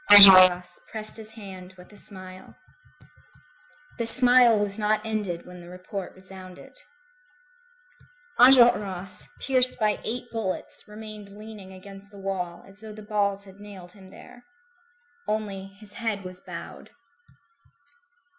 [0.11, 2.55] Enjolras pressed his hand with a smile.
[3.99, 6.75] This smile was not ended when the report resounded.
[8.39, 13.59] Enjolras, pierced by eight bullets, remained leaning against the wall, as though the balls had
[13.59, 14.43] nailed him there.
[15.27, 16.89] Only, his head was bowed.